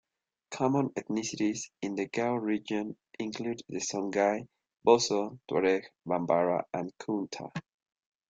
Common 0.49 0.89
ethnicities 0.95 1.69
in 1.83 1.93
the 1.93 2.07
Gao 2.07 2.35
Region 2.35 2.97
include 3.19 3.61
the 3.69 3.77
Songhai, 3.77 4.47
Bozo, 4.83 5.37
Tuareg, 5.47 5.83
Bambara, 6.07 6.65
and 6.73 6.91
Kounta. 6.97 7.51